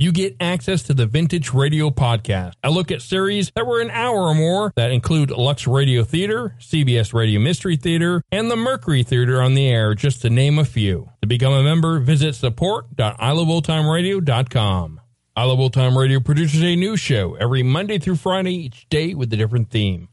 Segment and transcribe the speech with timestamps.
[0.00, 3.90] you get access to the Vintage Radio Podcast, a look at series that were an
[3.90, 9.02] hour or more that include Lux Radio Theater, CBS Radio Mystery Theater, and the Mercury
[9.02, 11.10] Theater on the air, just to name a few.
[11.20, 15.00] To become a member, visit support.iloveoldtimeradio.com.
[15.34, 19.14] I Love Old Time Radio produces a new show every Monday through Friday, each day
[19.14, 20.08] with a different theme.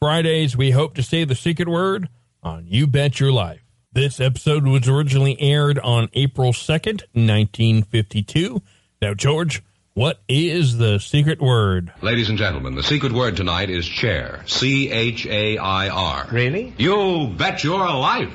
[0.00, 2.08] Fridays, we hope to say the secret word
[2.42, 3.60] on You Bet Your Life.
[3.92, 8.62] This episode was originally aired on April 2nd, 1952.
[9.00, 9.62] Now, George,
[9.94, 11.92] what is the secret word?
[12.02, 14.42] Ladies and gentlemen, the secret word tonight is chair.
[14.46, 16.26] C H A I R.
[16.32, 16.74] Really?
[16.78, 18.32] You bet your life.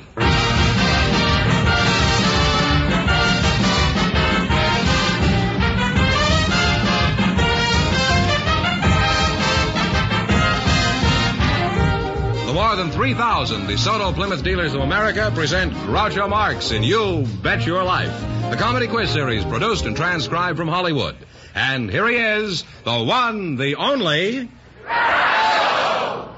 [12.46, 17.66] The more than 3,000 DeSoto Plymouth dealers of America present Groucho Marx in You Bet
[17.66, 18.12] Your Life,
[18.50, 21.16] the comedy quiz series produced and transcribed from Hollywood.
[21.54, 24.48] And here he is, the one, the only.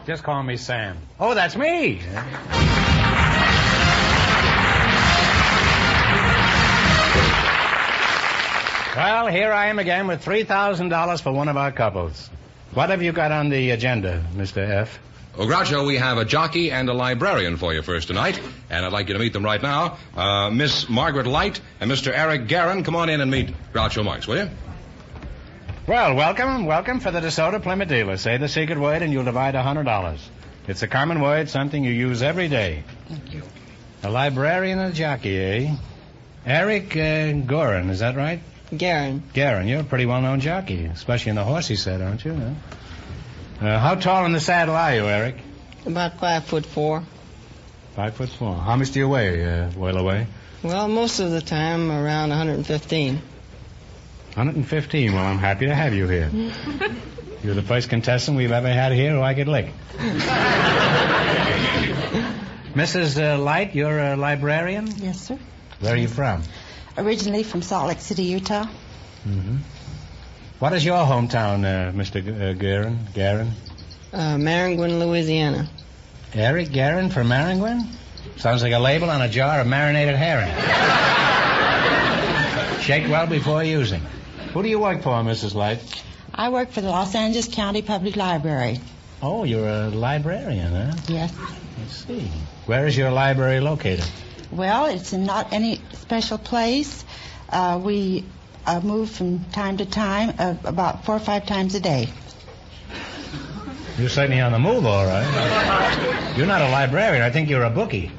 [0.06, 0.98] Just call me Sam.
[1.18, 2.00] Oh, that's me.
[8.96, 12.30] Well, here I am again with $3,000 for one of our couples.
[12.72, 14.66] What have you got on the agenda, Mr.
[14.66, 14.98] F?
[15.36, 18.92] Well, Groucho, we have a jockey and a librarian for you first tonight, and I'd
[18.92, 19.98] like you to meet them right now.
[20.16, 22.10] Uh, Miss Margaret Light and Mr.
[22.10, 24.50] Eric Guerin, come on in and meet Groucho Marx, will you?
[25.86, 28.16] Well, welcome, welcome for the DeSoto Plymouth dealer.
[28.16, 30.18] Say the secret word and you'll divide a $100.
[30.68, 32.82] It's a common word, something you use every day.
[33.06, 33.42] Thank you.
[34.04, 35.76] A librarian and a jockey, eh?
[36.46, 38.40] Eric uh, Gorin, is that right?
[38.74, 42.34] Garen, Garen, you're a pretty well-known jockey, especially in the horsey set, aren't you?
[42.34, 42.54] Huh?
[43.60, 45.36] Uh, how tall in the saddle are you, Eric?
[45.86, 47.02] about five foot four.
[47.94, 48.54] Five foot four.
[48.54, 50.26] How much do you weigh, uh, Boil away?
[50.62, 53.14] Well, most of the time around 115.
[53.14, 55.12] 115.
[55.12, 56.30] Well, I'm happy to have you here.
[57.44, 59.70] You're the first contestant we've ever had here who I could lick.
[62.74, 63.16] Mrs.
[63.22, 64.86] Uh, Light, you're a librarian?
[64.98, 65.38] Yes, sir.
[65.80, 66.42] Where are you from?
[66.98, 68.66] Originally from Salt Lake City, Utah.
[69.26, 69.56] Mm-hmm.
[70.58, 72.24] What is your hometown, uh, Mr.
[72.24, 72.98] G- uh, Guerin?
[73.12, 73.50] Guerin?
[74.12, 75.68] Uh, Maringouin, Louisiana.
[76.32, 77.86] Eric Guerin from Maringouin?
[78.36, 80.50] Sounds like a label on a jar of marinated herring.
[82.80, 84.00] Shake well before using.
[84.52, 85.54] Who do you work for, Mrs.
[85.54, 85.80] Light?
[86.34, 88.80] I work for the Los Angeles County Public Library.
[89.22, 90.92] Oh, you're a librarian, huh?
[91.08, 91.34] Yes.
[91.78, 92.30] Let's see.
[92.66, 94.04] Where is your library located?
[94.50, 97.04] Well, it's in not any special place.
[97.48, 98.24] Uh, we
[98.66, 102.08] uh, move from time to time, uh, about four or five times a day.
[103.98, 106.34] You're certainly on the move, all right.
[106.36, 107.22] You're not a librarian.
[107.22, 108.10] I think you're a bookie.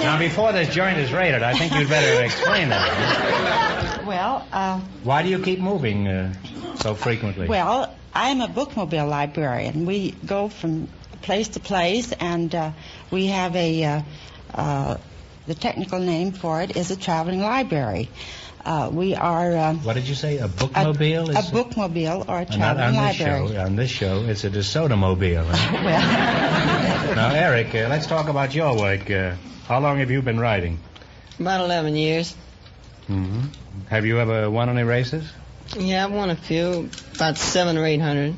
[0.00, 4.02] Now, before this joint is raided, I think you'd better explain that.
[4.06, 6.32] Well, uh, Why do you keep moving uh,
[6.76, 7.46] so frequently?
[7.48, 9.84] well, I'm a bookmobile librarian.
[9.84, 10.88] We go from
[11.22, 12.72] place to place, and uh,
[13.10, 14.02] we have a uh,
[14.54, 14.96] uh,
[15.46, 18.08] the technical name for it is a traveling library.
[18.64, 20.36] Uh, we are uh, What did you say?
[20.38, 21.28] A a, bookmobile?
[21.34, 21.54] a is it?
[21.54, 23.48] bookmobile or a Not traveling on this library.
[23.48, 23.60] show.
[23.64, 25.44] On this show, it's a DeSoto-mobile.
[25.48, 25.80] huh?
[25.84, 29.10] Well, now, Eric, uh, let's talk about your work.
[29.10, 29.34] Uh,
[29.66, 30.78] how long have you been riding?
[31.38, 32.36] About 11 years.
[33.06, 33.46] hmm
[33.88, 35.24] Have you ever won any races?
[35.78, 38.34] Yeah, I've won a few, about seven or eight hundred.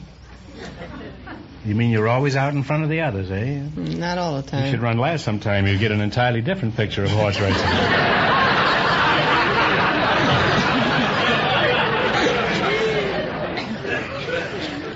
[1.64, 3.62] You mean you're always out in front of the others, eh?
[3.76, 4.64] Not all the time.
[4.64, 5.66] You should run last sometime.
[5.66, 7.68] You get an entirely different picture of horse racing.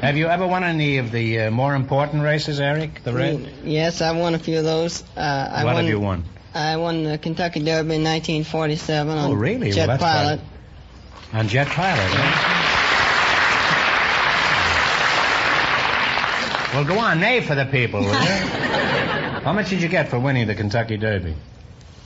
[0.02, 3.02] Have you ever won any of the uh, more important races, Eric?
[3.02, 3.52] The red?
[3.64, 5.02] Yes, I've won a few of those.
[5.16, 6.24] Uh, I what won, have you won?
[6.54, 9.72] I won the Kentucky Derby in 1947 on Oh, really?
[9.72, 10.40] Jet Well, Pilot.
[11.32, 12.55] On Jet Pilot, huh?
[16.76, 18.12] Well, go on, neigh for the people, will you?
[19.46, 21.34] How much did you get for winning the Kentucky Derby?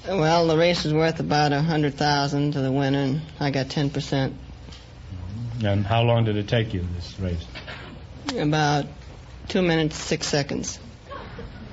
[0.07, 3.69] Well, the race was worth about a hundred thousand to the winner, and I got
[3.69, 4.37] ten percent.
[5.65, 7.45] And how long did it take you, this race?
[8.37, 8.87] About
[9.49, 10.79] two minutes six seconds.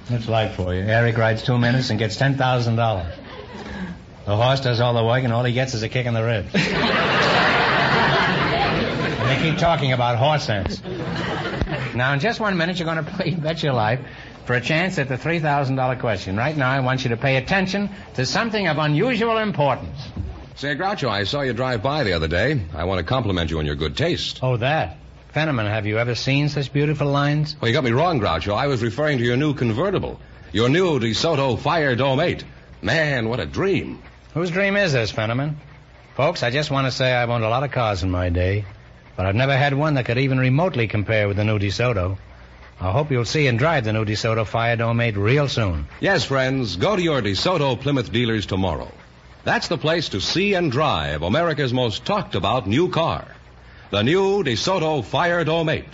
[0.09, 0.81] That's life for you.
[0.81, 3.13] Eric rides two minutes and gets ten thousand dollars.
[4.25, 6.23] The horse does all the work, and all he gets is a kick in the
[6.23, 6.49] ribs.
[6.55, 6.63] and
[9.29, 10.81] they keep talking about horse sense.
[11.97, 13.99] Now, in just one minute, you're going to play Bet Your Life
[14.45, 16.37] for a chance at the three thousand dollar question.
[16.37, 19.97] Right now, I want you to pay attention to something of unusual importance.
[20.55, 22.59] Say, Groucho, I saw you drive by the other day.
[22.73, 24.39] I want to compliment you on your good taste.
[24.41, 24.97] Oh, that.
[25.35, 27.55] Fenneman, have you ever seen such beautiful lines?
[27.61, 28.55] Well, you got me wrong, Groucho.
[28.55, 30.19] I was referring to your new convertible.
[30.51, 32.43] Your new DeSoto Fire Dome 8.
[32.81, 34.01] Man, what a dream.
[34.33, 35.55] Whose dream is this, Fenneman?
[36.15, 38.65] Folks, I just want to say I've owned a lot of cars in my day,
[39.17, 42.19] but I've never had one that could even remotely compare with the new DeSoto.
[42.79, 45.87] I hope you'll see and drive the new DeSoto Fire Dome 8 real soon.
[45.99, 48.91] Yes, friends, go to your DeSoto Plymouth dealers tomorrow.
[49.43, 53.25] That's the place to see and drive America's most talked about new car.
[53.89, 55.85] The new DeSoto Fire Dome 8.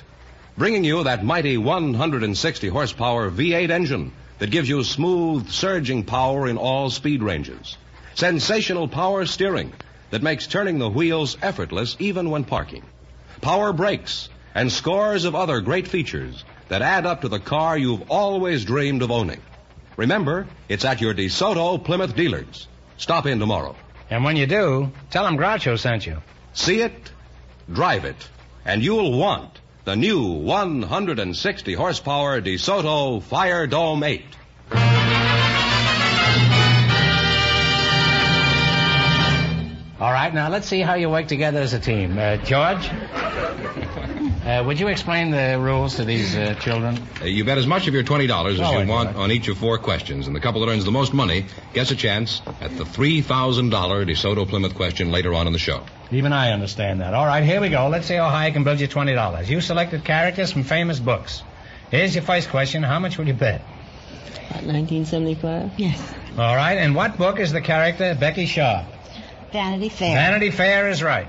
[0.58, 6.58] Bringing you that mighty 160 horsepower V8 engine that gives you smooth, surging power in
[6.58, 7.78] all speed ranges.
[8.16, 9.72] Sensational power steering
[10.10, 12.84] that makes turning the wheels effortless even when parking.
[13.44, 18.10] Power brakes and scores of other great features that add up to the car you've
[18.10, 19.42] always dreamed of owning.
[19.98, 22.70] Remember, it's at your DeSoto Plymouth dealers.
[22.96, 23.76] Stop in tomorrow.
[24.10, 26.22] And when you do, tell them Groucho sent you.
[26.54, 27.12] See it,
[27.70, 28.30] drive it,
[28.64, 34.24] and you'll want the new 160 horsepower DeSoto Fire Dome 8.
[40.04, 42.18] All right, now let's see how you work together as a team.
[42.20, 42.90] Uh, George,
[44.46, 47.02] uh, would you explain the rules to these uh, children?
[47.22, 49.48] Uh, you bet as much of your $20 as Oh, you do want on each
[49.48, 52.76] of four questions, and the couple that earns the most money gets a chance at
[52.76, 55.86] the $3,000 DeSoto Plymouth question later on in the show.
[56.12, 57.14] Even I understand that.
[57.14, 57.88] All right, here we go.
[57.88, 59.48] Let's see how high I can build you $20.
[59.48, 61.44] You selected characters from famous books.
[61.92, 62.84] Here's your first question.
[62.84, 63.62] How much will you bet?
[64.50, 65.72] About 1975.
[65.78, 66.14] yes.
[66.38, 68.86] All right, and what book is the character Becky Sharp?
[69.54, 70.16] Vanity Fair.
[70.16, 71.28] Vanity Fair is right.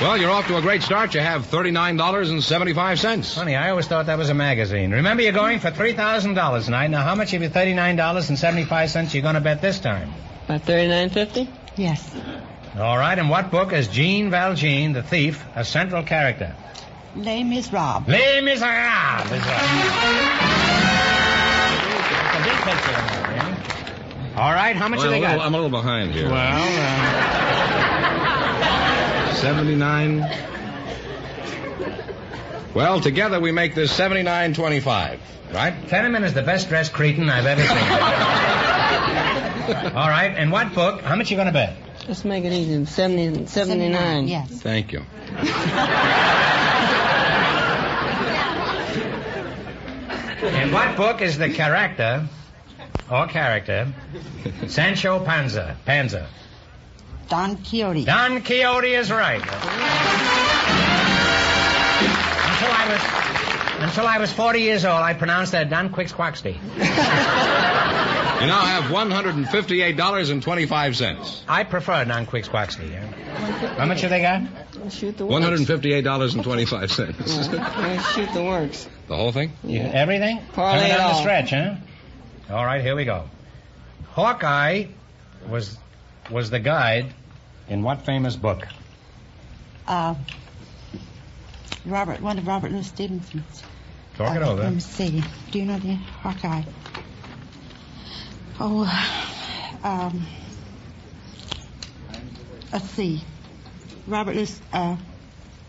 [0.00, 1.14] Well, you're off to a great start.
[1.14, 3.34] You have $39.75.
[3.34, 4.90] Honey, I always thought that was a magazine.
[4.90, 6.88] Remember, you're going for $3,000 tonight.
[6.88, 10.10] Now, how much of your $39.75 you going to bet this time?
[10.46, 11.46] About 39.50.
[11.76, 12.16] Yes.
[12.76, 16.56] All right, and what book is Jean Valjean, the thief, a central character?
[17.14, 18.08] Les Miserables.
[18.08, 19.62] Les Miserables is right.
[22.24, 23.11] It's a big picture in there?
[24.42, 25.46] All right, how much Well, have they little, got?
[25.46, 26.28] I'm a little behind here.
[26.28, 26.58] Well,
[29.30, 30.28] uh, 79.
[32.74, 35.20] Well, together we make this 79.25,
[35.54, 35.74] right?
[35.86, 37.70] Fenneman is the best dressed cretin I've ever seen.
[39.96, 41.02] All right, and what book?
[41.02, 41.76] How much you going to bet?
[42.08, 42.84] Let's make it easy.
[42.84, 44.26] 70, 79.
[44.26, 44.60] Yes.
[44.60, 45.04] Thank you.
[50.48, 52.26] In what book is the character
[53.12, 53.92] or character
[54.66, 55.76] Sancho Panza?
[55.84, 56.26] Panza.
[57.28, 58.04] Don Quixote.
[58.04, 59.40] Don Quixote is right.
[59.40, 59.52] Until
[62.72, 63.00] I was
[63.88, 66.56] until I was 40 years old, I pronounced that Don Quixquaxty.
[68.42, 71.40] You now have $158.25.
[71.46, 72.90] I prefer Don Quixquaxty.
[72.90, 73.06] Yeah?
[73.76, 74.42] How much have they got?
[74.92, 75.46] Shoot the works.
[75.46, 77.62] $158.25.
[77.62, 78.88] Yeah, shoot the works.
[79.06, 79.52] the whole thing?
[79.62, 79.82] Yeah.
[79.94, 80.40] Everything?
[80.54, 81.20] Parlay Turn it down the all.
[81.20, 81.74] stretch, huh?
[82.52, 83.24] All right, here we go.
[84.10, 84.84] Hawkeye
[85.48, 85.78] was
[86.30, 87.06] was the guide
[87.66, 88.68] in what famous book?
[89.88, 90.14] Uh,
[91.86, 93.62] Robert, one of Robert Louis Stevenson's.
[94.16, 94.62] Talk it Uh, over.
[94.64, 95.22] Let me see.
[95.50, 96.62] Do you know the Hawkeye?
[98.60, 98.84] Oh,
[99.82, 100.26] um,
[102.70, 103.22] let's see.
[104.06, 104.96] Robert Louis, uh,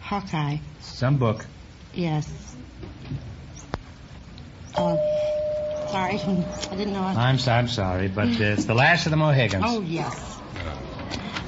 [0.01, 0.57] Hawkeye.
[0.81, 1.45] Some book.
[1.93, 2.29] Yes.
[4.75, 4.97] Uh,
[5.93, 6.19] sorry,
[6.71, 7.03] I didn't know.
[7.03, 7.29] I...
[7.29, 9.63] I'm, so- I'm sorry, but uh, it's the last of the Mohicans.
[9.65, 10.13] Oh, yes.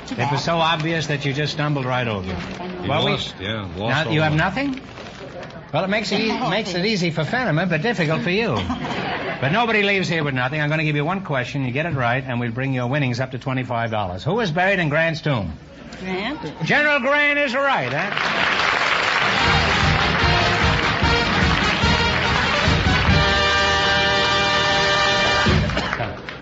[0.07, 0.31] Too It bad.
[0.31, 2.61] was so obvious that you just stumbled right over it.
[2.61, 2.75] I know.
[2.75, 4.81] You we- lost, yeah, lost Now, all you have the- nothing?
[5.73, 8.55] Well, it makes it, e- makes it easy for Fenneman, but difficult for you.
[9.41, 10.61] But nobody leaves here with nothing.
[10.61, 11.65] I'm going to give you one question.
[11.65, 14.23] You get it right, and we'll bring your winnings up to $25.
[14.23, 15.51] Who is buried in Grant's tomb?
[15.99, 16.39] Grant?
[16.63, 18.11] General Grant is right, huh?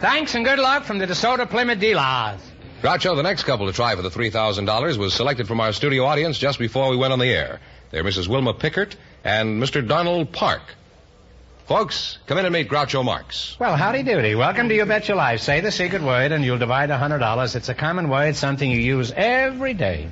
[0.04, 2.42] Thanks and good luck from the DeSoto Plymouth Dealers.
[2.82, 6.38] Groucho, the next couple to try for the $3,000 was selected from our studio audience
[6.38, 7.62] just before we went on the air.
[7.90, 8.28] They're Mrs.
[8.28, 9.88] Wilma Pickert and Mr.
[9.88, 10.62] Donald Park.
[11.68, 13.56] Folks, come in and meet Groucho Marx.
[13.62, 14.36] Well, howdy doody.
[14.36, 15.40] Welcome to You Bet Your Life.
[15.40, 17.56] Say the secret word and you'll divide a $100.
[17.56, 20.10] It's a common word, something you use every day.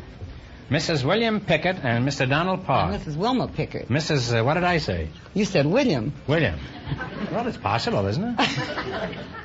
[0.70, 1.04] Mrs.
[1.04, 2.30] William Pickett and Mr.
[2.30, 2.96] Donald Park.
[2.96, 3.18] Mrs.
[3.18, 3.90] Wilma Pickard.
[3.90, 4.40] Mrs.
[4.40, 5.10] Uh, what did I say?
[5.34, 6.14] You said William.
[6.28, 6.58] William.
[7.30, 9.18] Well, it's possible, isn't it?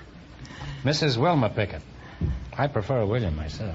[0.86, 1.16] Mrs.
[1.16, 1.82] Wilma Pickett.
[2.56, 3.74] I prefer William myself.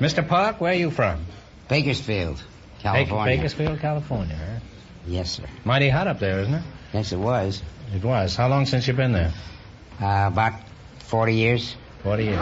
[0.00, 0.26] Mr.
[0.26, 1.24] Park, where are you from?
[1.68, 2.42] Bakersfield,
[2.80, 3.36] California.
[3.36, 4.34] Bakersfield, California.
[4.34, 4.58] Huh?
[5.06, 5.44] Yes, sir.
[5.64, 6.62] Mighty hot up there, isn't it?
[6.92, 7.62] Yes, it was.
[7.94, 8.34] It was.
[8.34, 9.32] How long since you've been there?
[10.00, 10.54] Uh, about
[11.04, 11.76] 40 years.
[12.02, 12.40] Forty years.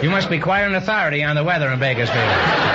[0.00, 2.67] You must be quite an authority on the weather in Bakersfield.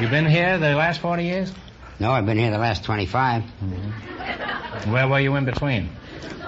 [0.00, 1.52] You been here the last 40 years?
[1.98, 3.42] No, I've been here the last 25.
[3.42, 4.92] Mm-hmm.
[4.92, 5.90] Where were you in between?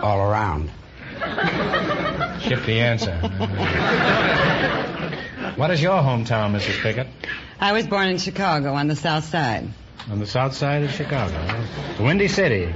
[0.00, 0.71] All around.
[2.40, 3.17] Shift the answer.
[5.57, 6.83] what is your hometown, Mrs.
[6.83, 7.09] Pickett?
[7.61, 9.69] I was born in Chicago on the south side.
[10.11, 11.35] On the south side of Chicago.
[11.97, 12.73] The Windy City.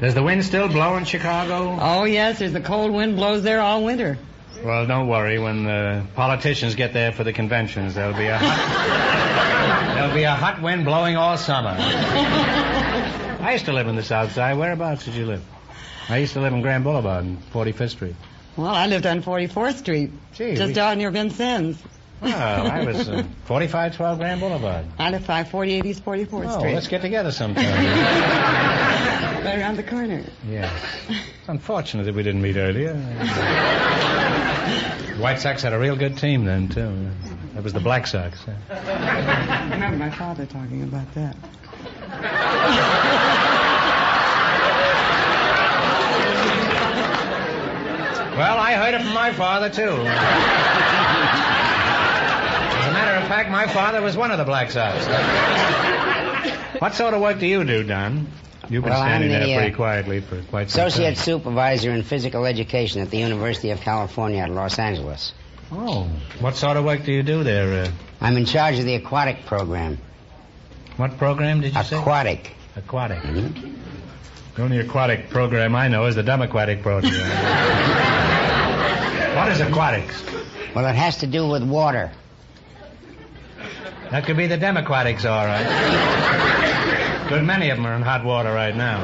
[0.00, 1.78] Does the wind still blow in Chicago?
[1.80, 4.18] Oh, yes, there's a cold wind blows there all winter.
[4.66, 5.38] Well, don't worry.
[5.38, 10.32] When the politicians get there for the conventions, there'll be a hot, there'll be a
[10.34, 11.76] hot wind blowing all summer.
[11.78, 14.58] I used to live in the South Side.
[14.58, 15.44] Whereabouts did you live?
[16.08, 18.16] I used to live in Grand Boulevard and 45th Street.
[18.56, 21.80] Well, I lived on 44th Street, Gee, just we- out near Vincennes.
[22.20, 22.32] Well,
[22.72, 24.86] I was uh, 4512 Grand Boulevard.
[24.98, 26.74] I live 548 East 44th Oh, Street.
[26.74, 27.64] let's get together sometime.
[29.44, 30.24] Right around the corner.
[30.48, 30.72] yes.
[31.08, 32.94] It's unfortunate that we didn't meet earlier.
[35.26, 37.10] White Sox had a real good team then, too.
[37.54, 38.46] That was the Black Sox.
[38.70, 41.36] I remember my father talking about that.
[48.36, 49.82] Well, I heard it from my father, too.
[49.82, 50.06] As
[52.86, 55.08] a matter of fact, my father was one of the Black Sox.
[56.80, 58.28] what sort of work do you do, Don?
[58.68, 60.88] You've been Well, standing the, there uh, pretty quietly for quite some time.
[60.88, 61.24] Associate time.
[61.24, 65.32] Supervisor in Physical Education at the University of California at Los Angeles.
[65.72, 66.08] Oh,
[66.40, 67.84] what sort of work do you do there?
[67.84, 69.98] Uh, I'm in charge of the aquatic program.
[70.96, 71.96] what program did you say?
[71.96, 72.52] Aquatic.
[72.76, 73.18] Aquatic.
[73.22, 73.74] Mhm.
[74.54, 77.12] The only aquatic program I know is the Democratic program.
[79.36, 80.22] what is aquatics?
[80.74, 82.10] Well, it has to do with water.
[84.10, 86.55] That could be the Democrats, all right.
[87.28, 89.00] Good many of them are in hot water right now.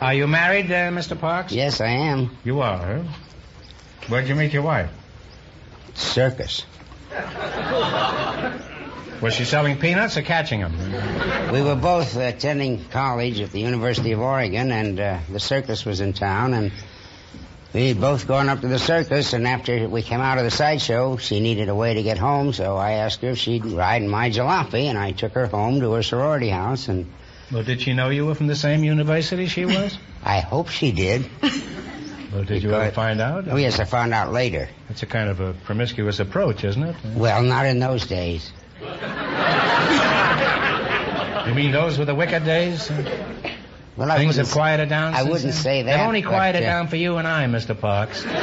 [0.00, 1.18] Are you married, uh, Mr.
[1.18, 1.52] Parks?
[1.52, 2.36] Yes, I am.
[2.44, 3.02] You are, huh?
[4.08, 4.90] Where'd you meet your wife?
[5.94, 6.64] Circus.
[9.20, 11.52] Was she selling peanuts or catching them?
[11.52, 16.00] We were both attending college at the University of Oregon, and uh, the circus was
[16.00, 16.70] in town, and
[17.74, 21.16] we both gone up to the circus, and after we came out of the sideshow,
[21.16, 24.08] she needed a way to get home, so I asked her if she'd ride in
[24.08, 27.12] my jalopy, and I took her home to her sorority house, and
[27.52, 29.98] Well, did she know you were from the same university she was?
[30.24, 31.28] I hope she did.
[32.32, 33.44] Well, did you ever find out?
[33.48, 34.68] Oh, yes, I found out later.
[34.88, 36.96] That's a kind of a promiscuous approach, isn't it?
[37.14, 38.52] Well, not in those days.
[41.46, 42.90] You mean those were the wicked days?
[43.96, 45.52] Well, I Things have quieted down I wouldn't then?
[45.52, 45.96] say that.
[45.96, 47.78] They've only but, quieted uh, down for you and I, Mr.
[47.78, 48.24] Parks.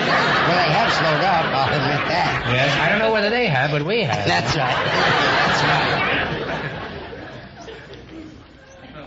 [0.42, 2.44] Well, they have slowed up, I'll admit that.
[2.52, 4.28] Yes, I don't know whether they have, but we have.
[4.28, 4.86] That's right.
[4.86, 5.92] That's right.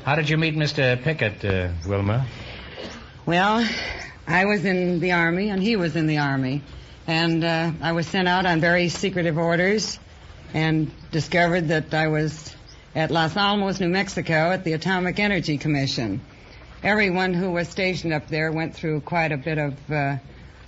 [0.04, 1.02] How did you meet Mr.
[1.02, 2.26] Pickett, uh, Wilma?
[3.26, 3.66] Well,
[4.28, 6.62] I was in the Army, and he was in the Army.
[7.06, 9.98] And uh, I was sent out on very secretive orders
[10.54, 12.54] and discovered that I was
[12.94, 16.20] at Los Alamos, New Mexico, at the Atomic Energy Commission.
[16.84, 20.16] Everyone who was stationed up there went through quite a bit of uh,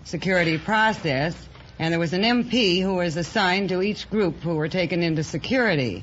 [0.04, 1.36] security process,
[1.78, 5.22] and there was an MP who was assigned to each group who were taken into
[5.22, 6.02] security.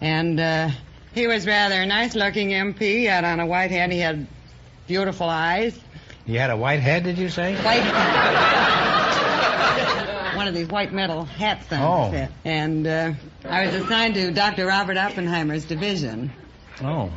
[0.00, 0.70] And uh,
[1.12, 2.80] he was rather a nice-looking MP.
[2.80, 3.90] He had on a white hat.
[3.90, 4.28] He had
[4.86, 5.76] beautiful eyes.
[6.24, 7.56] He had a white head, did you say?
[7.56, 7.82] White.
[10.36, 11.72] One of these white metal hats.
[11.72, 12.28] on Oh.
[12.44, 13.12] And uh,
[13.44, 14.66] I was assigned to Dr.
[14.66, 16.30] Robert Oppenheimer's division.
[16.80, 17.10] Oh.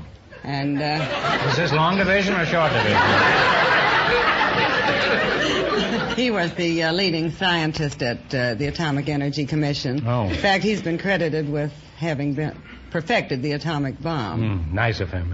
[0.44, 2.98] And uh, Is this long division or short division?
[6.16, 10.04] he was the uh, leading scientist at uh, the Atomic Energy Commission.
[10.06, 10.28] Oh.
[10.28, 14.60] In fact, he's been credited with having been perfected the atomic bomb.
[14.60, 15.32] Hmm, nice of him.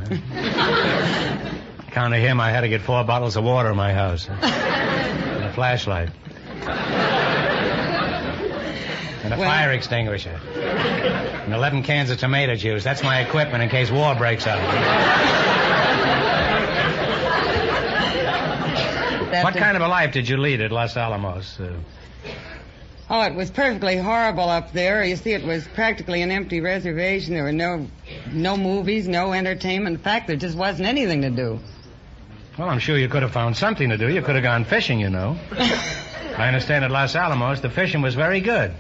[1.87, 4.27] Account of him, I had to get four bottles of water in my house.
[4.29, 6.09] and a flashlight.
[9.23, 10.39] And a Well- fire extinguisher.
[10.55, 12.83] And 11 cans of tomato juice.
[12.83, 14.59] That's my equipment in case war breaks out.
[19.43, 21.59] What kind of a life did you lead at Los Alamos?
[21.59, 21.73] Uh,
[23.09, 25.01] Oh, it was perfectly horrible up there.
[25.05, 27.35] You see, it was practically an empty reservation.
[27.35, 27.87] There were no,
[28.33, 29.95] no movies, no entertainment.
[29.95, 31.59] In fact, there just wasn't anything to do.
[32.57, 34.09] well, I'm sure you could have found something to do.
[34.09, 35.37] You could have gone fishing, you know.
[36.37, 38.73] I understand at Los Alamos the fishing was very good,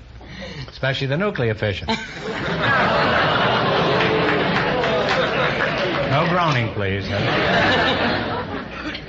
[0.69, 1.87] especially the nuclear fishing.
[1.87, 1.95] no
[6.29, 7.05] groaning, please.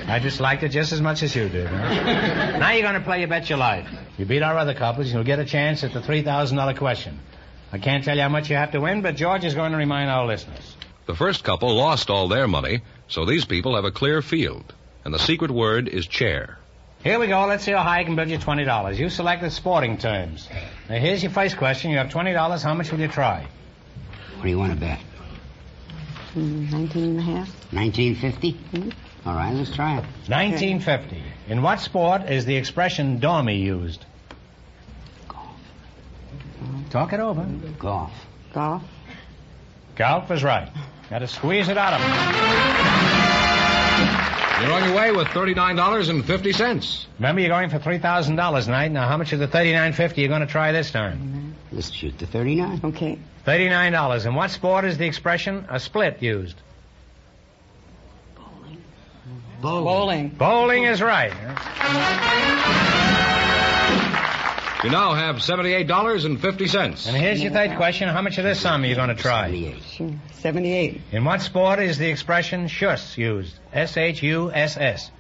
[0.09, 1.67] I just liked it just as much as you did.
[1.67, 2.59] Huh?
[2.59, 3.89] now you're going to play You Bet Your Life.
[4.17, 7.19] You beat our other couples, you'll get a chance at the $3,000 question.
[7.71, 9.79] I can't tell you how much you have to win, but George is going to
[9.79, 10.77] remind our listeners.
[11.07, 14.75] The first couple lost all their money, so these people have a clear field.
[15.05, 16.58] And the secret word is chair.
[17.03, 17.47] Here we go.
[17.47, 18.99] Let's see how high I can build you $20.
[18.99, 20.49] You selected sporting terms.
[20.89, 21.91] Now, here's your first question.
[21.91, 22.63] You have $20.
[22.63, 23.47] How much will you try?
[24.37, 24.99] What do you want to bet?
[26.35, 27.49] Mm, Nineteen and a half.
[27.73, 28.93] 1950?
[29.25, 30.05] All right, let's try it.
[30.29, 31.23] 1950.
[31.49, 34.05] In what sport is the expression dormy used?
[35.29, 35.47] Golf.
[36.91, 37.45] Talk it over.
[37.79, 38.13] Golf.
[38.53, 38.83] Golf.
[39.97, 40.71] Golf is right.
[41.11, 43.28] Got to squeeze it out of him.
[44.61, 47.07] You're on your way with $39.50.
[47.19, 48.91] Remember, you're going for $3,000 tonight.
[48.91, 51.55] Now, how much of the $39.50 you going to try this time?
[51.71, 52.81] Let's shoot the 39.
[52.85, 53.19] Okay.
[53.47, 54.27] $39.
[54.27, 56.57] In what sport is the expression a split used?
[58.35, 58.83] Bowling.
[59.61, 61.33] Bowling Bowling is right.
[64.85, 67.09] You now have $78.50.
[67.09, 68.09] And here's your third question.
[68.09, 69.47] How much of this sum are you going to try?
[69.47, 69.83] 78.
[69.83, 70.13] Sure.
[70.35, 71.01] Seventy-eight.
[71.11, 73.57] In what sport is the expression shuss used?
[73.73, 75.11] S H U S S.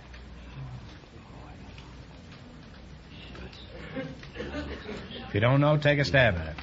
[5.28, 6.56] If you don't know, take a stab at it.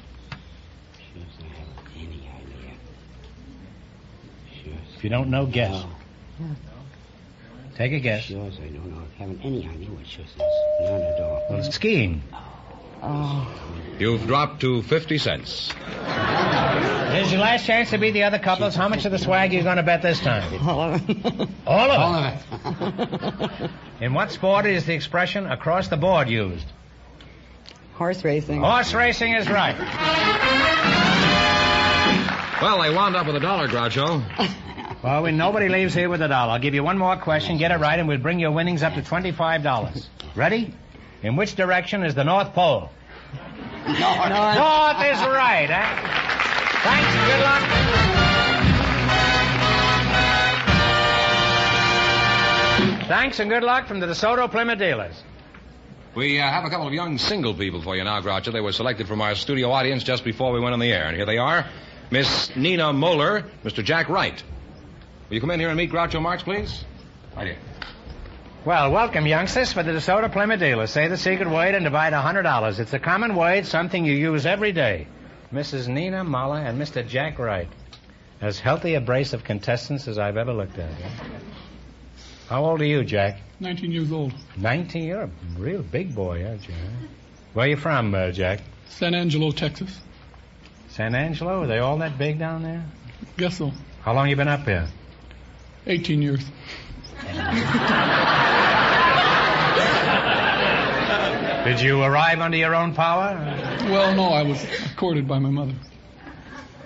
[1.96, 2.22] Any.
[4.96, 5.84] If you don't know, guess.
[7.76, 8.22] Take a guess.
[8.24, 9.02] Sure, I don't know.
[9.02, 10.36] I haven't any idea what shoes is.
[10.80, 11.46] None at all.
[11.50, 12.22] Well, it's skiing.
[13.02, 13.62] Oh.
[13.98, 15.72] You've dropped to 50 cents.
[15.72, 18.74] Here's your last chance to beat the other couples.
[18.74, 20.66] How much of the swag are you going to bet this time?
[20.68, 21.48] All of it.
[21.66, 22.38] All of All it.
[23.42, 23.70] of it.
[24.04, 26.66] In what sport is the expression across the board used?
[27.94, 28.60] Horse racing.
[28.60, 29.74] Horse racing is right.
[32.60, 34.22] Well, they wound up with a dollar, Groucho.
[35.02, 37.58] Well, when nobody leaves here with a dollar, I'll give you one more question.
[37.58, 40.06] Get it right, and we'll bring your winnings up to $25.
[40.34, 40.74] Ready?
[41.22, 42.90] In which direction is the North Pole?
[43.86, 46.16] No, North is right, eh?
[46.82, 47.62] Thanks and good luck.
[53.08, 55.22] Thanks and good luck from the DeSoto Plymouth dealers.
[56.16, 58.52] We uh, have a couple of young single people for you now, Groucho.
[58.52, 61.06] They were selected from our studio audience just before we went on the air.
[61.06, 61.66] And here they are
[62.10, 63.84] Miss Nina Moeller, Mr.
[63.84, 64.42] Jack Wright.
[65.28, 66.84] Will you come in here and meet Groucho Marx, please?
[67.36, 67.58] Right here.
[68.66, 70.90] Well, welcome, youngsters, for the DeSoto Plymouth dealers.
[70.90, 72.80] Say the secret word and divide a $100.
[72.80, 75.06] It's a common word, something you use every day.
[75.52, 75.86] Mrs.
[75.86, 77.06] Nina Muller and Mr.
[77.06, 77.68] Jack Wright.
[78.40, 80.90] As healthy a brace of contestants as I've ever looked at.
[82.48, 83.38] How old are you, Jack?
[83.60, 84.32] 19 years old.
[84.56, 85.04] 19.
[85.04, 86.74] You're a real big boy, aren't you?
[86.74, 87.06] huh?
[87.52, 88.62] Where are you from, uh, Jack?
[88.88, 89.96] San Angelo, Texas.
[90.88, 91.62] San Angelo?
[91.62, 92.84] Are they all that big down there?
[93.36, 93.70] Guess so.
[94.02, 94.88] How long you been up here?
[95.86, 96.44] 18 years.
[101.66, 103.34] Did you arrive under your own power?
[103.90, 105.72] Well, no, I was courted by my mother.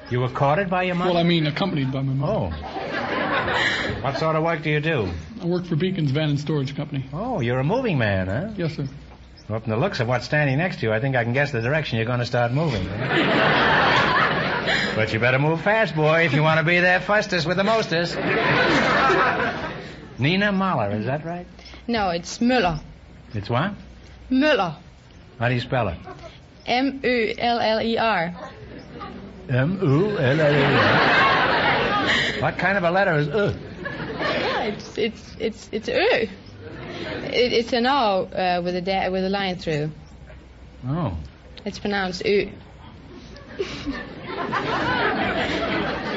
[0.09, 1.11] You were courted by your mother?
[1.11, 2.57] Well, I mean, accompanied by my mother.
[2.57, 4.01] Oh.
[4.01, 5.11] What sort of work do you do?
[5.43, 7.05] I work for Bekins Van and Storage Company.
[7.12, 8.53] Oh, you're a moving man, huh?
[8.57, 8.88] Yes, sir.
[9.51, 11.53] Well, from the looks of what's standing next to you, I think I can guess
[11.53, 12.87] the direction you're going to start moving.
[14.97, 17.64] but you better move fast, boy, if you want to be there fastest with the
[17.64, 18.16] mostest.
[20.19, 21.47] Nina Mahler, is that right?
[21.87, 22.81] No, it's Møller.
[23.35, 23.75] It's what?
[24.31, 24.73] Møller.
[25.38, 25.97] How do you spell it?
[26.66, 28.35] M Ö L L E R.
[29.51, 30.64] M-U-L-L-E.
[32.40, 33.53] What kind of a letter is U?
[34.21, 36.29] Yeah, it's it's it's it's Ö.
[37.33, 39.90] It, it's an O uh, with a da- with a line through.
[40.87, 41.16] Oh.
[41.64, 42.51] It's pronounced U.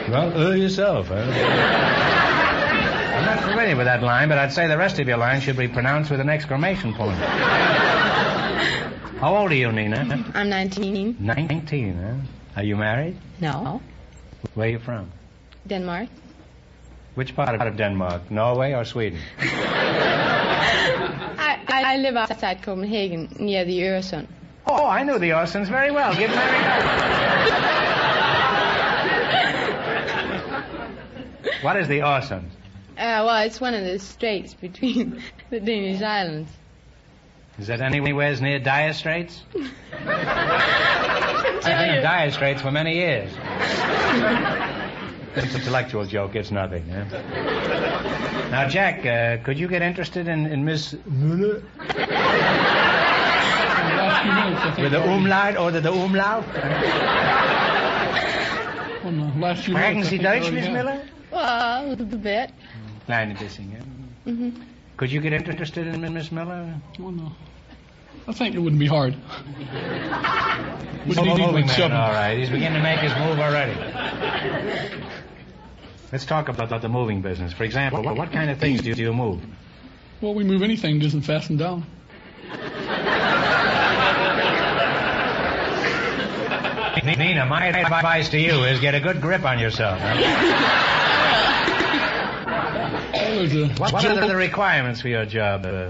[0.10, 1.08] Well, uh yourself.
[1.08, 1.16] Huh?
[3.16, 5.58] I'm not familiar with that line, but I'd say the rest of your line should
[5.58, 7.18] be pronounced with an exclamation point.
[9.24, 10.32] How old are you, Nina?
[10.34, 11.16] I'm 19.
[11.18, 12.16] 19, huh?
[12.58, 13.16] Are you married?
[13.40, 13.82] No.
[14.54, 15.10] Where are you from?
[15.66, 16.10] Denmark.
[17.16, 18.30] Which part of Denmark?
[18.30, 19.22] Norway or Sweden?
[21.40, 24.28] I, I, live outside Copenhagen near the Öresund.
[24.68, 26.14] Oh, I know the Orsons very well.
[26.14, 26.58] Give Mary
[31.64, 32.52] What is the Orsons?
[32.98, 36.50] Uh, well, it's one of the straits between the Danish islands.
[37.60, 39.42] Is that anywhere near Dire Straits?
[40.06, 43.32] I've been in Dire Straits for many years.
[45.36, 46.36] It's an intellectual joke.
[46.36, 46.90] It's nothing.
[46.92, 48.50] eh?
[48.52, 51.64] Now, Jack, uh, could you get interested in, in Miss Muller?
[53.98, 54.78] Last few minutes, I think.
[54.80, 56.44] With the umlaut or the, the umlaut?
[59.06, 60.74] On the last few Sprechen Sie Deutsch, Miss have.
[60.74, 61.02] Miller?
[61.32, 62.52] Well, a little bit.
[63.08, 64.32] Kleine bisschen, yeah.
[64.32, 64.50] hmm
[64.98, 66.76] Could you get interested in Miss Miller?
[67.00, 67.32] Oh, no.
[68.28, 69.16] I think it wouldn't be hard.
[71.08, 71.98] Would a need moving man, seven.
[71.98, 72.38] all right.
[72.38, 73.76] He's beginning to make his move already.
[76.12, 77.52] Let's talk about, about the moving business.
[77.54, 79.44] For example, what, what kind of things do you, do you move?
[80.22, 81.86] Well, we move anything that isn't fastened down.
[87.04, 90.00] Nina, my advice to you is get a good grip on yourself.
[90.02, 91.20] huh?
[93.34, 95.90] Well, there's a What, what are the requirements for your job, uh,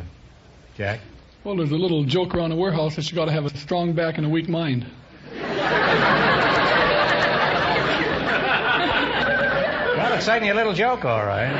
[0.77, 1.01] Jack?
[1.43, 3.91] well, there's a little joke around the warehouse that you got to have a strong
[3.91, 4.85] back and a weak mind.
[9.97, 11.51] Well, it's certainly a little joke, all right.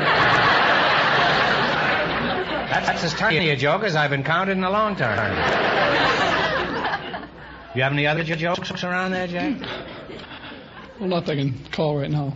[2.69, 5.35] That's, that's as tiny a joke as I've encountered in a long time.
[7.75, 9.59] You have any other jokes around there, Jack?
[10.97, 12.33] Well, not that I can call right now.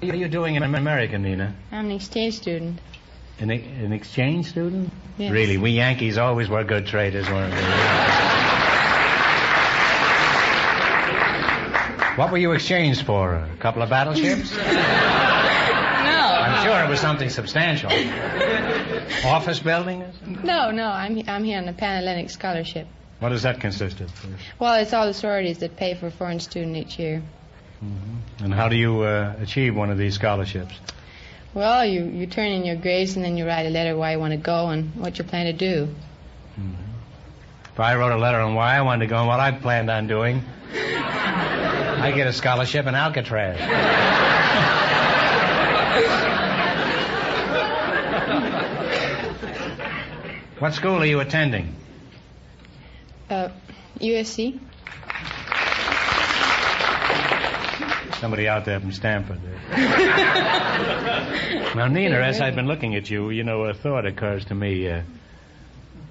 [0.00, 1.54] What are you doing in America, Nina?
[1.72, 2.80] I'm an exchange student.
[3.38, 4.92] An, an exchange student?
[5.18, 5.32] Yes.
[5.32, 7.60] Really, we Yankees always were good traders, weren't we?
[12.16, 13.34] what were you exchanged for?
[13.34, 14.54] A couple of battleships?
[16.04, 16.20] No.
[16.20, 17.90] I'm sure it was something substantial.
[19.26, 20.02] Office building?
[20.02, 20.46] or something?
[20.46, 20.86] No, no.
[20.86, 22.86] I'm I'm here on a Panhellenic scholarship.
[23.20, 24.12] What does that consist of?
[24.58, 27.22] Well, it's all the sororities that pay for a foreign student each year.
[28.40, 30.74] And how do you uh, achieve one of these scholarships?
[31.54, 34.18] Well, you you turn in your grades and then you write a letter why you
[34.18, 35.88] want to go and what you plan to do.
[37.74, 39.90] If I wrote a letter on why I wanted to go and what I planned
[39.90, 43.58] on doing, I get a scholarship in Alcatraz.
[50.60, 51.74] what school are you attending?
[53.28, 53.48] Uh,
[54.00, 54.60] USC.
[58.24, 59.38] Somebody out there from Stanford.
[61.76, 64.88] now, Nina, as I've been looking at you, you know, a thought occurs to me.
[64.88, 65.02] Uh,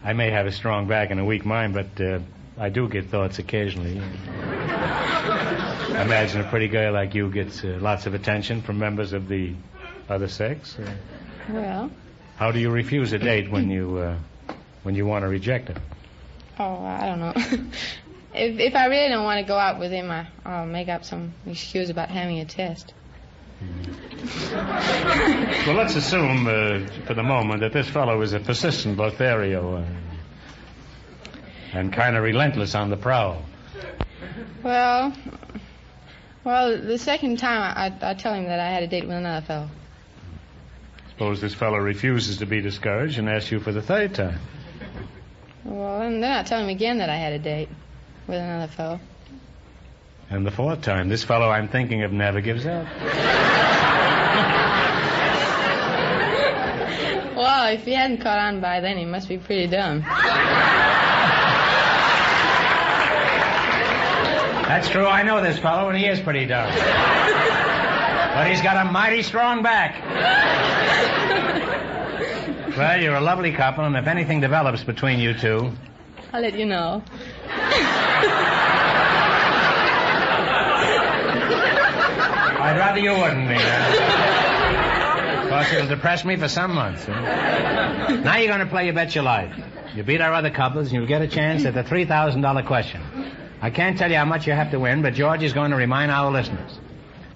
[0.04, 2.20] I may have a strong back and a weak mind, but uh,
[2.56, 4.00] I do get thoughts occasionally.
[4.40, 9.28] I imagine a pretty girl like you gets uh, lots of attention from members of
[9.28, 9.56] the
[10.08, 10.78] other sex.
[10.78, 10.94] Uh,
[11.50, 11.90] Well,
[12.36, 14.18] how do you refuse a date when you uh,
[14.84, 15.78] when you want to reject it?
[16.60, 17.34] oh, I don't know.
[18.34, 21.06] if if I really don't want to go out with him, I, I'll make up
[21.06, 22.94] some excuse about having a test.
[24.24, 29.86] Well, let's assume uh, for the moment that this fellow is a persistent Lothario uh,
[31.74, 33.42] and kind of relentless on the prowl.
[34.62, 35.14] Well,
[36.44, 39.16] well, the second time I, I, I tell him that I had a date with
[39.16, 39.70] another fellow.
[41.10, 44.40] Suppose this fellow refuses to be discouraged and asks you for the third time.
[45.64, 47.70] Well, and then I tell him again that I had a date
[48.28, 49.00] with another fellow.
[50.30, 52.88] And the fourth time, this fellow I'm thinking of never gives up.
[57.36, 60.02] Well, if he hadn't caught on by then, he must be pretty dumb.
[64.68, 65.06] That's true.
[65.06, 66.70] I know this fellow, and he is pretty dumb.
[66.74, 70.02] but he's got a mighty strong back.
[72.78, 75.72] well, you're a lovely couple, and if anything develops between you two,
[76.32, 77.04] I'll let you know.
[82.64, 85.50] I'd rather you wouldn't, Nina.
[85.50, 87.06] course, it'll depress me for some months.
[87.06, 88.16] huh?
[88.24, 89.56] now you're going to play You Bet Your Life.
[89.96, 93.02] You beat our other couples, and you'll get a chance at the $3,000 question.
[93.62, 95.78] I can't tell you how much you have to win, but George is going to
[95.78, 96.80] remind our listeners.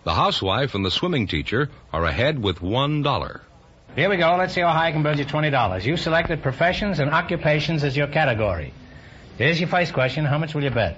[0.04, 3.41] The housewife and the swimming teacher are ahead with one dollar.
[3.95, 4.36] Here we go.
[4.38, 5.86] Let's see how high I can build you $20.
[5.86, 8.73] You selected professions and occupations as your category.
[9.38, 10.26] Here's your first question.
[10.26, 10.97] How much will you bet?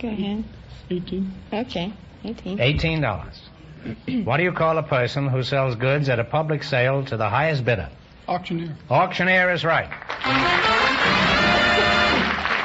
[0.00, 0.44] Go ahead.
[0.90, 1.32] 18.
[1.52, 1.92] Okay.
[2.24, 2.58] 18.
[2.58, 4.24] $18.
[4.24, 7.28] what do you call a person who sells goods at a public sale to the
[7.28, 7.88] highest bidder?
[8.28, 8.76] Auctioneer.
[8.90, 9.88] Auctioneer is right.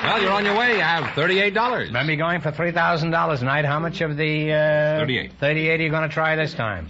[0.03, 0.75] Well, you're on your way.
[0.75, 1.85] You have $38.
[1.85, 3.65] Remember, you're going for $3,000 tonight.
[3.65, 4.51] How much of the...
[4.51, 5.31] Uh, 38.
[5.39, 6.89] 38 are you going to try this time?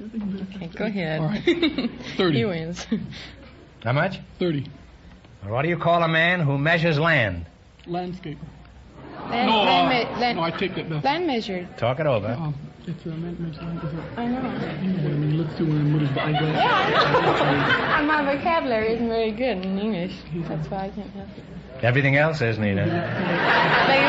[0.00, 1.20] Okay, go ahead.
[1.20, 1.90] All right.
[2.16, 2.38] 30.
[2.38, 2.86] he wins.
[3.82, 4.20] How much?
[4.38, 4.66] 30.
[5.44, 7.46] What do you call a man who measures land?
[7.86, 8.36] Landscaper.
[9.30, 11.04] Land, No, land, uh, land, no, I take that back.
[11.04, 11.76] land measured.
[11.78, 12.28] Talk it over.
[12.28, 12.54] Um,
[12.86, 13.58] it's a man, man, man, is
[14.16, 14.36] I know.
[14.82, 15.36] you know what I mean?
[15.38, 16.42] Look through one with his eyeglass.
[16.42, 18.06] Yeah, I know.
[18.12, 20.14] My vocabulary isn't very good in English.
[20.48, 21.84] That's why I can't help it.
[21.84, 22.84] Everything else is, Nita.
[23.86, 24.06] Beg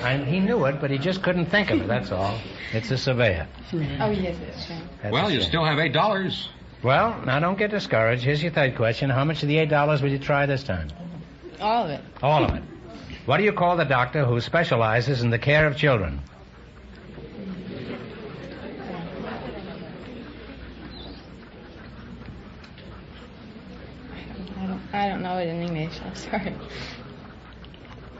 [0.00, 0.26] your pardon?
[0.26, 2.38] I, he knew it, but he just couldn't think of it, that's all.
[2.72, 3.46] It's a surveyor.
[4.00, 4.76] Oh, yes, that's true.
[5.02, 6.46] That's Well, you still have $8.
[6.82, 8.22] Well, now don't get discouraged.
[8.24, 9.10] Here's your third question.
[9.10, 10.88] How much of the $8 will you try this time?
[11.60, 12.00] All of it.
[12.22, 12.62] All of it.
[13.26, 16.20] What do you call the doctor who specializes in the care of children?
[24.58, 26.00] I don't, I don't know it in English.
[26.04, 26.54] I'm sorry.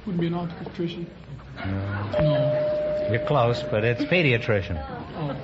[0.07, 1.07] Would be an obstetrician.
[1.65, 3.09] No.
[3.11, 4.83] You're close, but it's pediatrician.
[5.17, 5.37] Oh.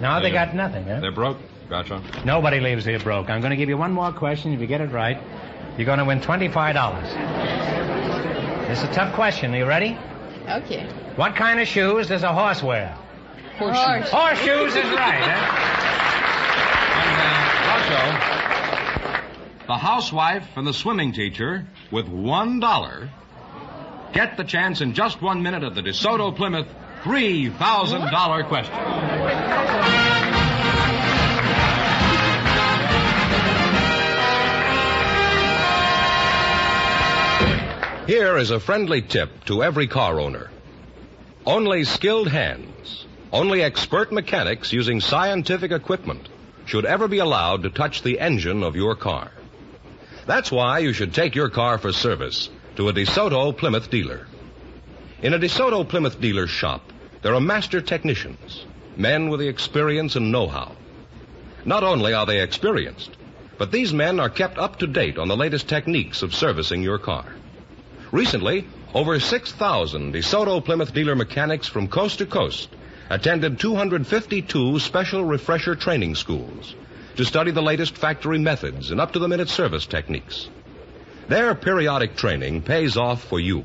[0.00, 0.46] Now they Yeah.
[0.46, 1.00] got nothing, huh?
[1.00, 1.38] They're broke.
[1.68, 2.00] Gotcha.
[2.24, 3.30] Nobody leaves here broke.
[3.30, 4.52] I'm going to give you one more question.
[4.52, 5.18] If you get it right,
[5.76, 7.04] you're going to win $25.
[8.70, 9.54] It's a tough question.
[9.54, 9.96] Are you ready?
[10.48, 10.86] Okay.
[11.16, 12.96] What kind of shoes does a horse wear?
[13.58, 14.10] Horse.
[14.10, 17.00] Horseshoes is right, huh?
[17.00, 17.24] And, uh,
[19.60, 23.08] Groucho, the housewife and the swimming teacher with one dollar
[24.14, 26.68] get the chance in just one minute of the DeSoto Plymouth
[27.02, 28.74] $3,000 question.
[38.06, 40.50] Here is a friendly tip to every car owner.
[41.44, 46.28] Only skilled hands, only expert mechanics using scientific equipment
[46.66, 49.30] should ever be allowed to touch the engine of your car.
[50.26, 54.26] That's why you should take your car for service to a DeSoto Plymouth dealer.
[55.22, 58.64] In a DeSoto Plymouth dealer's shop, there are master technicians,
[58.96, 60.72] men with the experience and know-how.
[61.64, 63.10] Not only are they experienced,
[63.58, 66.98] but these men are kept up to date on the latest techniques of servicing your
[66.98, 67.24] car.
[68.10, 72.68] Recently, over 6,000 DeSoto Plymouth dealer mechanics from coast to coast
[73.08, 76.74] attended 252 special refresher training schools
[77.16, 80.48] to study the latest factory methods and up-to-the-minute service techniques.
[81.28, 83.64] Their periodic training pays off for you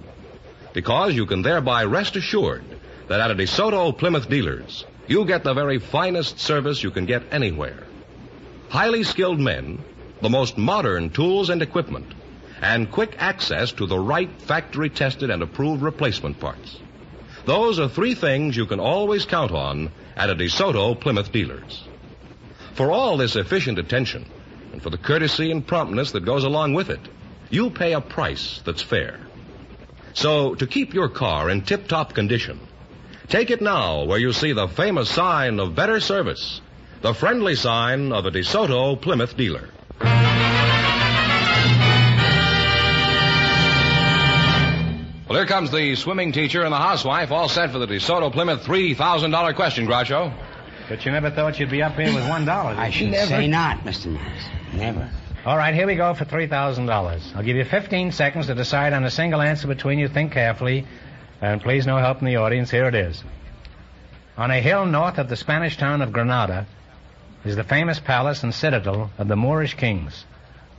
[0.74, 2.63] because you can thereby rest assured
[3.10, 7.24] that at a DeSoto Plymouth dealers, you get the very finest service you can get
[7.32, 7.84] anywhere.
[8.69, 9.84] Highly skilled men,
[10.22, 12.06] the most modern tools and equipment,
[12.62, 16.78] and quick access to the right factory tested and approved replacement parts.
[17.45, 21.84] Those are three things you can always count on at a DeSoto Plymouth dealers.
[22.76, 24.26] For all this efficient attention
[24.72, 27.00] and for the courtesy and promptness that goes along with it,
[27.50, 29.20] you pay a price that's fair.
[30.14, 32.60] So, to keep your car in tip-top condition,
[33.28, 36.62] take it now where you see the famous sign of better service,
[37.02, 39.70] the friendly sign of a DeSoto Plymouth dealer.
[45.30, 48.64] Well, here comes the swimming teacher and the housewife, all set for the DeSoto Plymouth
[48.64, 50.34] $3,000 question, Groucho.
[50.90, 52.72] But you never thought you'd be up here with one dollar.
[52.72, 54.08] I should say not, Mr.
[54.08, 54.44] Morris.
[54.74, 55.08] Never.
[55.45, 57.32] All right, here we go for three thousand dollars.
[57.34, 60.10] I'll give you fifteen seconds to decide on a single answer between you.
[60.10, 60.86] Think carefully,
[61.41, 62.69] and please no help in the audience.
[62.69, 63.23] Here it is.
[64.38, 66.67] On a hill north of the Spanish town of Granada
[67.45, 70.25] is the famous palace and citadel of the Moorish kings.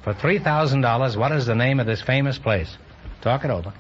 [0.03, 2.77] For three thousand dollars, what is the name of this famous place?
[3.23, 3.73] Talk it over.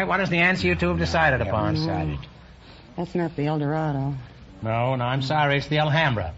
[0.00, 1.74] Right, what is the answer you two have decided upon?
[1.74, 2.18] Decided.
[2.96, 4.14] That's not the El Dorado.
[4.62, 5.58] No, no, I'm sorry.
[5.58, 6.34] It's the Alhambra.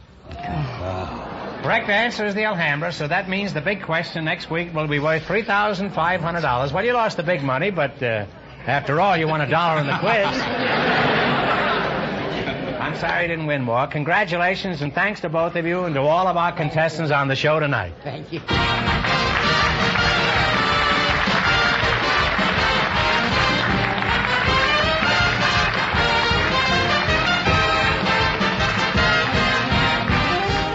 [1.62, 4.98] Correct answer is the Alhambra, so that means the big question next week will be
[4.98, 6.72] worth $3,500.
[6.72, 8.26] Well, you lost the big money, but uh,
[8.66, 10.26] after all, you won a dollar in the quiz.
[12.80, 13.86] I'm sorry you didn't win more.
[13.86, 17.36] Congratulations and thanks to both of you and to all of our contestants on the
[17.36, 17.94] show tonight.
[18.02, 18.40] Thank you.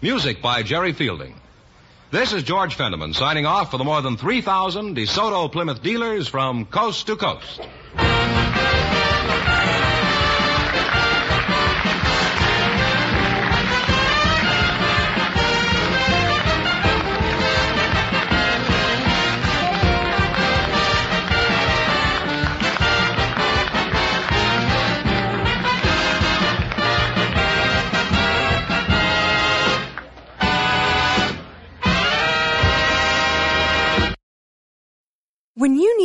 [0.00, 1.40] music by Jerry Fielding.
[2.10, 6.66] This is George Fenneman signing off for the more than 3,000 DeSoto Plymouth dealers from
[6.66, 7.60] coast to coast.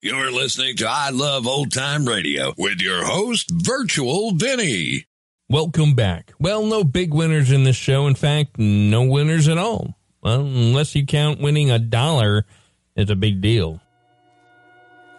[0.00, 5.06] You're listening to I Love Old Time Radio with your host, Virtual Vinny.
[5.48, 6.32] Welcome back.
[6.38, 8.06] Well, no big winners in this show.
[8.06, 9.98] In fact, no winners at all.
[10.22, 12.46] Well, unless you count winning a dollar
[12.94, 13.80] is a big deal.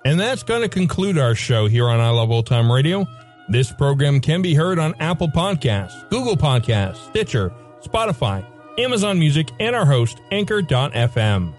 [0.06, 3.06] And that's going to conclude our show here on I Love Old Time Radio.
[3.50, 8.46] This program can be heard on Apple Podcasts, Google Podcasts, Stitcher, Spotify,
[8.78, 11.59] Amazon Music, and our host, Anchor.fm.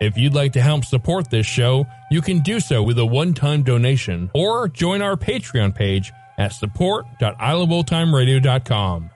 [0.00, 3.62] If you'd like to help support this show, you can do so with a one-time
[3.62, 9.10] donation or join our Patreon page at support.iloveoldtimeradio.com.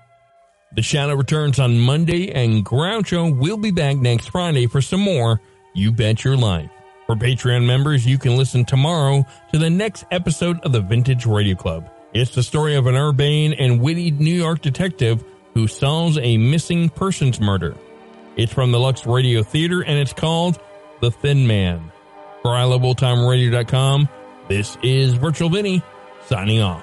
[0.75, 5.40] The Shadow returns on Monday and Groucho will be back next Friday for some more
[5.75, 6.68] You Bet Your Life.
[7.07, 11.55] For Patreon members, you can listen tomorrow to the next episode of the Vintage Radio
[11.55, 11.88] Club.
[12.12, 16.90] It's the story of an urbane and witty New York detective who solves a missing
[16.90, 17.75] persons murder.
[18.37, 20.59] It's from the Lux Radio Theater and it's called
[21.04, 21.92] The Thin Man.
[22.40, 24.08] For iLoveOldTimeRadio.com,
[24.48, 25.82] this is Virtual Vinny
[26.24, 26.82] signing off.